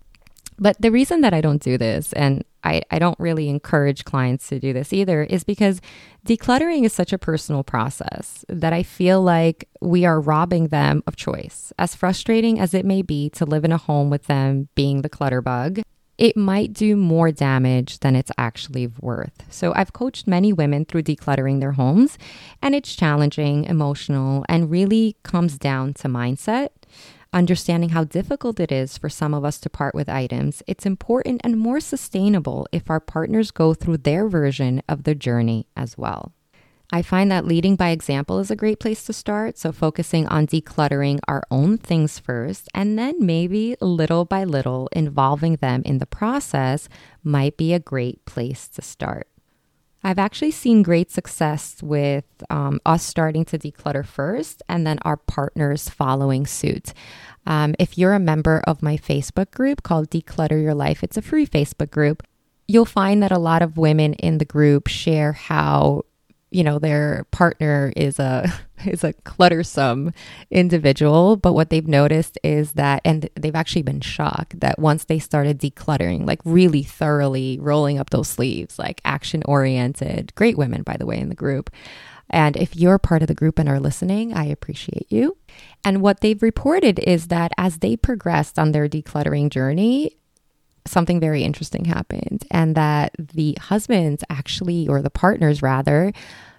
But 0.60 0.76
the 0.78 0.90
reason 0.90 1.22
that 1.22 1.32
I 1.32 1.40
don't 1.40 1.62
do 1.62 1.78
this, 1.78 2.12
and 2.12 2.44
I, 2.62 2.82
I 2.90 2.98
don't 2.98 3.18
really 3.18 3.48
encourage 3.48 4.04
clients 4.04 4.48
to 4.50 4.60
do 4.60 4.74
this 4.74 4.92
either, 4.92 5.24
is 5.24 5.42
because 5.42 5.80
decluttering 6.26 6.84
is 6.84 6.92
such 6.92 7.14
a 7.14 7.18
personal 7.18 7.64
process 7.64 8.44
that 8.48 8.74
I 8.74 8.82
feel 8.82 9.22
like 9.22 9.66
we 9.80 10.04
are 10.04 10.20
robbing 10.20 10.68
them 10.68 11.02
of 11.06 11.16
choice. 11.16 11.72
As 11.78 11.94
frustrating 11.94 12.60
as 12.60 12.74
it 12.74 12.84
may 12.84 13.00
be 13.00 13.30
to 13.30 13.46
live 13.46 13.64
in 13.64 13.72
a 13.72 13.78
home 13.78 14.10
with 14.10 14.26
them 14.26 14.68
being 14.74 15.00
the 15.00 15.08
clutter 15.08 15.40
bug, 15.40 15.80
it 16.18 16.36
might 16.36 16.74
do 16.74 16.96
more 16.96 17.32
damage 17.32 18.00
than 18.00 18.14
it's 18.14 18.30
actually 18.36 18.86
worth. 19.00 19.42
So, 19.48 19.72
I've 19.74 19.94
coached 19.94 20.26
many 20.26 20.52
women 20.52 20.84
through 20.84 21.04
decluttering 21.04 21.60
their 21.60 21.72
homes, 21.72 22.18
and 22.60 22.74
it's 22.74 22.94
challenging, 22.94 23.64
emotional, 23.64 24.44
and 24.46 24.70
really 24.70 25.16
comes 25.22 25.56
down 25.56 25.94
to 25.94 26.08
mindset 26.08 26.68
understanding 27.32 27.90
how 27.90 28.04
difficult 28.04 28.60
it 28.60 28.72
is 28.72 28.98
for 28.98 29.08
some 29.08 29.34
of 29.34 29.44
us 29.44 29.58
to 29.60 29.70
part 29.70 29.94
with 29.94 30.08
items, 30.08 30.62
it's 30.66 30.86
important 30.86 31.40
and 31.44 31.58
more 31.58 31.80
sustainable 31.80 32.66
if 32.72 32.90
our 32.90 33.00
partners 33.00 33.50
go 33.50 33.74
through 33.74 33.98
their 33.98 34.28
version 34.28 34.82
of 34.88 35.04
the 35.04 35.14
journey 35.14 35.66
as 35.76 35.96
well. 35.96 36.32
I 36.92 37.02
find 37.02 37.30
that 37.30 37.46
leading 37.46 37.76
by 37.76 37.90
example 37.90 38.40
is 38.40 38.50
a 38.50 38.56
great 38.56 38.80
place 38.80 39.04
to 39.04 39.12
start. 39.12 39.56
So, 39.56 39.70
focusing 39.70 40.26
on 40.26 40.48
decluttering 40.48 41.20
our 41.28 41.44
own 41.48 41.78
things 41.78 42.18
first, 42.18 42.68
and 42.74 42.98
then 42.98 43.14
maybe 43.20 43.76
little 43.80 44.24
by 44.24 44.42
little 44.42 44.88
involving 44.90 45.56
them 45.56 45.82
in 45.84 45.98
the 45.98 46.06
process 46.06 46.88
might 47.22 47.56
be 47.56 47.72
a 47.72 47.78
great 47.78 48.24
place 48.24 48.66
to 48.70 48.82
start. 48.82 49.29
I've 50.02 50.18
actually 50.18 50.52
seen 50.52 50.82
great 50.82 51.10
success 51.10 51.82
with 51.82 52.24
um, 52.48 52.80
us 52.86 53.02
starting 53.02 53.44
to 53.46 53.58
declutter 53.58 54.04
first 54.04 54.62
and 54.68 54.86
then 54.86 54.98
our 55.02 55.18
partners 55.18 55.88
following 55.90 56.46
suit. 56.46 56.94
Um, 57.46 57.74
if 57.78 57.98
you're 57.98 58.14
a 58.14 58.18
member 58.20 58.62
of 58.66 58.82
my 58.82 58.96
Facebook 58.96 59.50
group 59.50 59.82
called 59.82 60.10
Declutter 60.10 60.60
Your 60.62 60.74
Life, 60.74 61.02
it's 61.02 61.16
a 61.16 61.22
free 61.22 61.46
Facebook 61.46 61.90
group. 61.90 62.22
You'll 62.66 62.86
find 62.86 63.22
that 63.22 63.32
a 63.32 63.38
lot 63.38 63.62
of 63.62 63.76
women 63.76 64.14
in 64.14 64.38
the 64.38 64.44
group 64.44 64.86
share 64.86 65.32
how 65.32 66.04
you 66.50 66.64
know 66.64 66.78
their 66.78 67.26
partner 67.30 67.92
is 67.96 68.18
a 68.18 68.52
is 68.86 69.04
a 69.04 69.12
cluttersome 69.12 70.12
individual 70.50 71.36
but 71.36 71.52
what 71.52 71.70
they've 71.70 71.88
noticed 71.88 72.38
is 72.42 72.72
that 72.72 73.00
and 73.04 73.28
they've 73.34 73.54
actually 73.54 73.82
been 73.82 74.00
shocked 74.00 74.58
that 74.60 74.78
once 74.78 75.04
they 75.04 75.18
started 75.18 75.58
decluttering 75.58 76.26
like 76.26 76.40
really 76.44 76.82
thoroughly 76.82 77.58
rolling 77.60 77.98
up 77.98 78.10
those 78.10 78.28
sleeves 78.28 78.78
like 78.78 79.00
action 79.04 79.42
oriented 79.46 80.32
great 80.34 80.56
women 80.56 80.82
by 80.82 80.96
the 80.96 81.06
way 81.06 81.18
in 81.18 81.28
the 81.28 81.34
group. 81.34 81.70
And 82.32 82.56
if 82.56 82.76
you're 82.76 82.98
part 82.98 83.22
of 83.22 83.28
the 83.28 83.34
group 83.34 83.58
and 83.58 83.68
are 83.68 83.80
listening 83.80 84.32
i 84.32 84.44
appreciate 84.44 85.06
you. 85.10 85.36
And 85.84 86.00
what 86.00 86.20
they've 86.20 86.42
reported 86.42 86.98
is 87.00 87.28
that 87.28 87.52
as 87.58 87.78
they 87.78 87.96
progressed 87.96 88.58
on 88.58 88.72
their 88.72 88.88
decluttering 88.88 89.50
journey 89.50 90.16
something 90.90 91.20
very 91.20 91.42
interesting 91.42 91.86
happened, 91.86 92.44
and 92.50 92.74
that 92.74 93.14
the 93.18 93.56
husbands 93.60 94.24
actually, 94.28 94.88
or 94.88 95.00
the 95.00 95.10
partners 95.10 95.62
rather, 95.62 96.12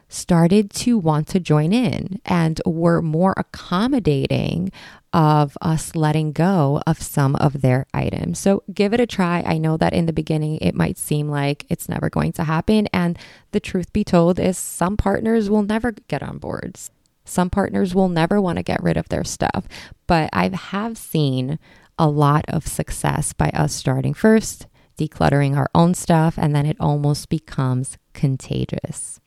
started 0.07 0.69
to 0.71 0.97
want 0.97 1.27
to 1.29 1.39
join 1.39 1.71
in 1.71 2.19
and 2.25 2.59
were 2.65 3.01
more 3.01 3.33
accommodating 3.37 4.69
of 5.13 5.57
us 5.61 5.95
letting 5.95 6.33
go 6.33 6.81
of 6.85 7.01
some 7.01 7.35
of 7.37 7.61
their 7.61 7.85
items. 7.93 8.37
So 8.37 8.63
give 8.73 8.93
it 8.93 8.99
a 8.99 9.05
try. 9.05 9.41
I 9.45 9.57
know 9.57 9.77
that 9.77 9.93
in 9.93 10.07
the 10.07 10.13
beginning 10.13 10.57
it 10.57 10.75
might 10.75 10.97
seem 10.97 11.29
like 11.29 11.65
it's 11.69 11.87
never 11.87 12.09
going 12.09 12.33
to 12.33 12.43
happen. 12.43 12.87
And 12.91 13.17
the 13.51 13.61
truth 13.61 13.93
be 13.93 14.03
told 14.03 14.37
is 14.37 14.57
some 14.57 14.97
partners 14.97 15.49
will 15.49 15.63
never 15.63 15.93
get 16.07 16.23
on 16.23 16.39
boards. 16.39 16.91
Some 17.23 17.49
partners 17.49 17.95
will 17.95 18.09
never 18.09 18.41
want 18.41 18.57
to 18.57 18.63
get 18.63 18.83
rid 18.83 18.97
of 18.97 19.07
their 19.07 19.23
stuff. 19.23 19.65
But 20.07 20.29
I 20.33 20.49
have 20.49 20.97
seen 20.97 21.57
a 22.01 22.09
lot 22.09 22.43
of 22.47 22.67
success 22.67 23.31
by 23.31 23.49
us 23.49 23.71
starting 23.73 24.15
first, 24.15 24.65
decluttering 24.97 25.55
our 25.55 25.69
own 25.75 25.93
stuff, 25.93 26.33
and 26.35 26.55
then 26.55 26.65
it 26.65 26.75
almost 26.79 27.29
becomes 27.29 27.99
contagious. 28.13 29.19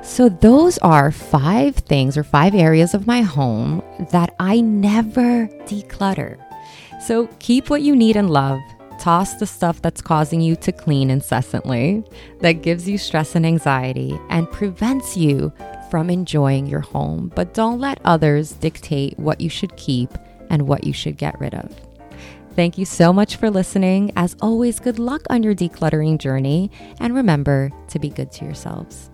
So, 0.00 0.28
those 0.28 0.78
are 0.78 1.10
five 1.10 1.74
things 1.74 2.16
or 2.16 2.22
five 2.22 2.54
areas 2.54 2.94
of 2.94 3.08
my 3.08 3.22
home 3.22 3.82
that 4.12 4.32
I 4.38 4.60
never 4.60 5.48
declutter. 5.66 6.38
So, 7.02 7.26
keep 7.40 7.68
what 7.68 7.82
you 7.82 7.96
need 7.96 8.16
and 8.16 8.30
love. 8.30 8.60
Toss 9.00 9.34
the 9.34 9.46
stuff 9.46 9.82
that's 9.82 10.00
causing 10.00 10.40
you 10.40 10.54
to 10.56 10.70
clean 10.70 11.10
incessantly, 11.10 12.04
that 12.40 12.62
gives 12.62 12.88
you 12.88 12.96
stress 12.96 13.34
and 13.34 13.44
anxiety, 13.44 14.16
and 14.30 14.48
prevents 14.52 15.16
you 15.16 15.52
from 15.90 16.10
enjoying 16.10 16.68
your 16.68 16.80
home. 16.80 17.32
But 17.34 17.54
don't 17.54 17.80
let 17.80 18.00
others 18.04 18.52
dictate 18.52 19.18
what 19.18 19.40
you 19.40 19.48
should 19.48 19.76
keep 19.76 20.10
and 20.48 20.68
what 20.68 20.84
you 20.84 20.92
should 20.92 21.16
get 21.16 21.38
rid 21.40 21.54
of. 21.54 21.74
Thank 22.54 22.78
you 22.78 22.84
so 22.84 23.12
much 23.12 23.34
for 23.34 23.50
listening. 23.50 24.12
As 24.14 24.36
always, 24.40 24.78
good 24.78 25.00
luck 25.00 25.22
on 25.28 25.42
your 25.42 25.56
decluttering 25.56 26.18
journey, 26.18 26.70
and 27.00 27.12
remember 27.12 27.72
to 27.88 27.98
be 27.98 28.10
good 28.10 28.30
to 28.32 28.44
yourselves. 28.44 29.10